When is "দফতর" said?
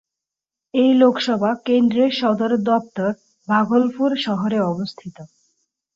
2.67-3.11